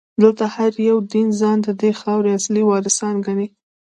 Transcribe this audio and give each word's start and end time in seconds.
دلته 0.21 0.45
هر 0.55 0.73
یو 0.89 0.97
دین 1.13 1.27
ځان 1.39 1.57
ددې 1.67 1.91
خاورې 2.01 2.29
اصلي 2.39 2.63
وارثان 2.65 3.15
ګڼي. 3.25 3.47